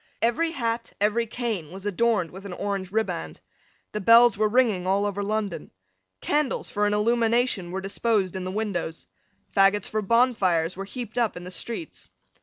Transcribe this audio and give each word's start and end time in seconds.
Every 0.19 0.49
hat, 0.49 0.93
every 0.99 1.27
cane, 1.27 1.69
was 1.69 1.85
adorned 1.85 2.31
with 2.31 2.43
an 2.47 2.53
orange 2.53 2.91
riband. 2.91 3.39
The 3.91 4.01
bells 4.01 4.35
were 4.35 4.49
ringing 4.49 4.87
all 4.87 5.05
over 5.05 5.21
London. 5.21 5.69
Candles 6.21 6.71
for 6.71 6.87
an 6.87 6.93
illumination 6.95 7.69
were 7.69 7.81
disposed 7.81 8.35
in 8.35 8.43
the 8.43 8.49
windows. 8.49 9.05
Faggots 9.55 9.87
for 9.87 10.01
bonfires 10.01 10.75
were 10.75 10.85
heaped 10.85 11.19
up 11.19 11.37
in 11.37 11.43
the 11.43 11.51
streets. 11.51 12.09